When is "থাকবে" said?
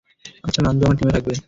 1.13-1.33